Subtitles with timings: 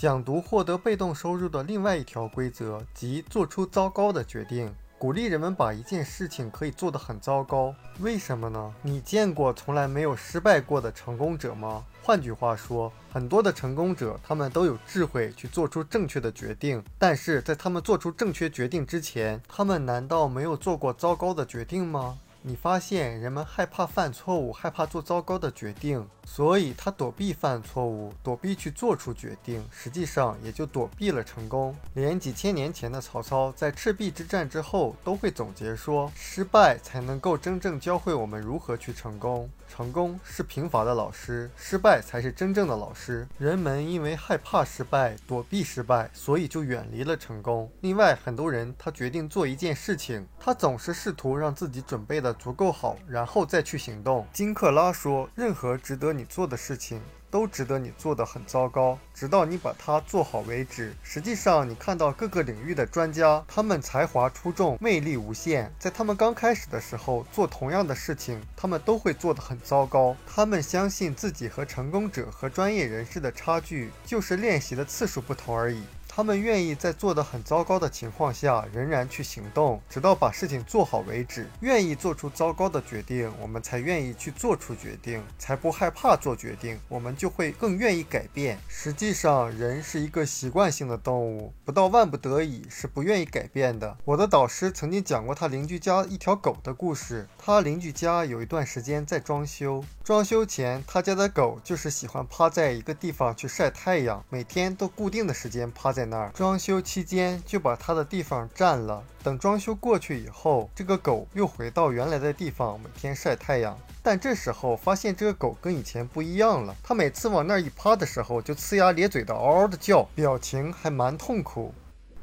[0.00, 4.74] 讲读获得被动收入的另外一条规则，即做出糟糕的决定。
[4.96, 8.74] 鼓励人们把一件事情可以做得很糟糕，为什么呢？
[8.80, 11.84] 你见过从来没有失败过的成功者吗？
[12.02, 22.18] 换句话说，很多的成功者，他们都有智慧去做出正确的决定，但是在他们做出正确决定之前，他们难道没有做过糟糕的决定吗？
[22.42, 26.06] 你发现人们害怕犯错误，害怕做糟糕的决定。
[26.24, 31.74] 所以他躲避犯错误，躲避去做出决定，实际上也就躲避了成功。
[31.94, 39.50] 连几千年前的曹操在赤壁之战之后都会总结说：失败才能够真正教会我们如何去成功。
[39.68, 43.26] 成功是贫乏的老师，失败才是真正的老师。
[43.38, 47.70] 人们因为害怕失败，躲避失败，所以就远离了成功。
[47.80, 54.26] 另外，很多人他决定做一件事情，他总是试图让自己准备的足够好，然后再去行动。
[54.32, 56.26] 金克拉说：任何值得你。
[56.30, 60.94] 做的事情都值得你做得很糟糕，直到你把它做好为止。
[61.02, 65.72] 实际上，你看到各个领域的专家，他们才华出众，魅力无限。
[65.76, 70.16] 在他们刚开始的时候做同样的事情，他们都会做得很糟糕。
[70.24, 75.82] 他们相信自己和成功者和专业人士的差距就是练习的次数不同而已。
[76.12, 81.48] 他们愿意在做得很糟糕的情况下，仍然去行动，直到把事情做好为止。
[81.60, 88.58] 愿意做出糟糕的决定，我们才愿意去做出决定，才不害怕做决定，我们就会更愿意改变。
[88.66, 93.96] 实际上，人是一个习惯性的动物，不到万不得已是不愿意改变的。
[94.04, 97.28] 我的导师曾经讲过他邻居家一条狗的故事。
[97.38, 105.99] 他邻居家有一段时间在装修，装修前他家的狗就是喜欢趴在一个地方去晒太阳，每天都固定的时间趴在。
[106.00, 109.04] 在那儿装修期间就把他的地方占了。
[109.22, 113.78] 等装修过去以后，这个狗又回到原来的地方，每天晒太阳。
[114.02, 121.74] 但这时候发现这个狗跟以前不一样了，它每次往那儿一趴的时候，就呲牙咧嘴的嗷嗷的叫，表情还蛮痛苦。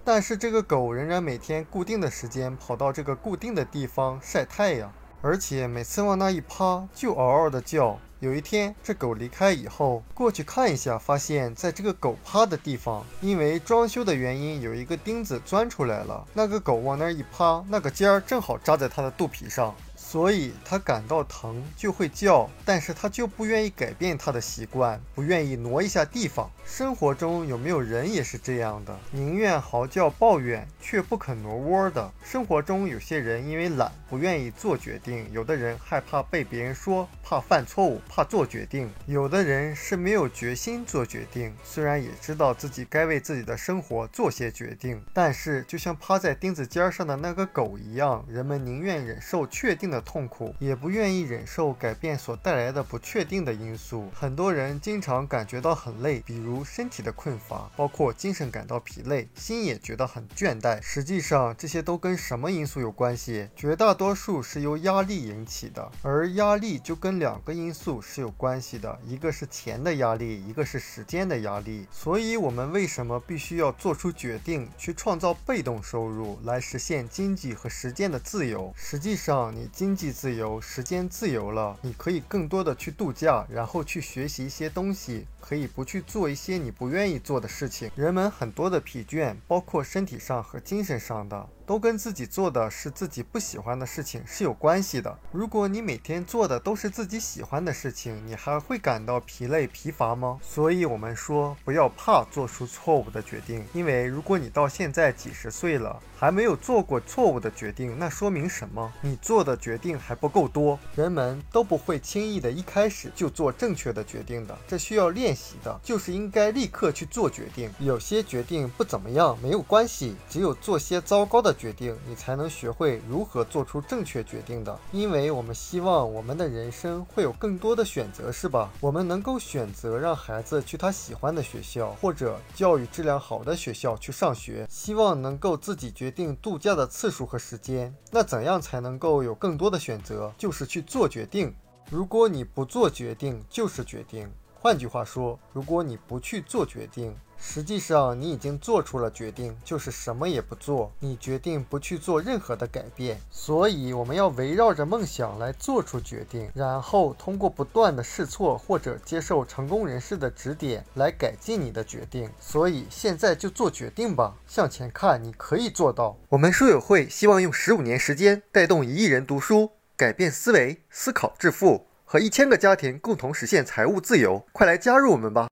[0.04, 4.92] 但是这个狗仍然每天固定的时间跑到这个固定的地方晒太阳，
[5.22, 8.00] 而且每次往那一趴就嗷嗷的叫。
[8.20, 16.26] 有一天，这狗离开以后，过去看一下，发现在这个狗趴的地方，因为装修的原因，有一个钉子钻出来了。
[16.34, 19.76] 那个狗往那一趴，那个尖儿正好扎在它的肚皮上。
[20.10, 26.50] 所以它感到疼就会叫，但是它就不愿意改变它的习惯，不愿意挪一下地方。
[26.66, 32.10] 生活中有没有人也是这样的，宁愿嚎叫抱怨，却不肯挪窝的？
[32.24, 49.97] 生活中有些人因为懒，不愿意做决定；有的人害怕被别人说，怕犯错误，怕做决定；有的人是没有决心做决定，虽然也知道自己该为自己的生活做些决定，但是就像趴在钉子尖上的那个狗一样，人们宁愿忍受确定的。
[49.98, 54.10] 的痛苦也不愿意忍受改变所带来的不确定的因素。
[54.14, 60.80] 很多人经常感觉到很累，比如身体的困乏，包括精神感到疲累，心也觉得很倦怠。
[60.82, 63.50] 实际上，这些都跟什么因素有关系？
[63.56, 71.88] 绝大多数是由压力引起的，而压力就跟两个因素是有关系的，一个是钱的压力，一个是时间的压力。
[71.92, 78.74] 所以，我们为什么必须要做出决定，去创造被动收入，来实现经济和时间的自由？
[78.76, 87.90] 实际上，你经经济自由，时间自由了，你可以更多的去度假，然后去学习一些东西，可以不去做一些你不愿意做的事情。
[87.96, 91.48] 人们很多的疲倦，包括身体上和精神上的。
[91.68, 95.20] 都跟自己做的是自己不喜欢的事情是有关系的。
[95.34, 100.40] 如果你每天做的都是自己喜欢的事情，你还会感到疲累疲乏吗？
[100.42, 108.90] 所以，我们说不要怕做出错误的决定，因为如果你到现在几十岁了还没有做过错误的决定，那说明什么？
[109.02, 110.80] 你做的决定还不够多。
[110.96, 117.70] 人们都不会轻易的一开始就做正确的决定的，这需要练习的，就是应该立刻去做决定。
[117.80, 121.57] 有些决定不怎么样没有关系，只有做些糟糕的。
[121.58, 124.80] 决定，你才能学会如何做出正确决定的。
[124.92, 128.72] 因为我们希望我们的人生会有更多的选择，是吧？
[128.80, 134.66] 我们能够选择让孩子去他喜欢的学校，或者教育质量好的学校去上学。
[134.70, 137.94] 希望能够自己决定度假的次数和时间。
[138.12, 140.32] 那怎样才能够有更多的选择？
[140.38, 141.54] 就是去做决定。
[141.90, 144.30] 如果你不做决定，就是决定。
[144.54, 150.92] 换句话说，如果你不去做决定，实际上，你已经做出了决定，就是什么也不做。
[151.00, 162.30] 你决定不去做任何的改变，所以我们要围绕着梦想来做出决定，然后通过不断的试错或者接受成功人士的指点来改进你的决定。
[162.40, 166.18] 所以现在就做决定吧，向前看，你可以做到。
[166.30, 174.46] 我们书友会希望用十五年时间带动一亿人读书，改变思维，思考致富，和一千个家庭共同实现财务自由。
[174.52, 175.46] 快来加入我们吧！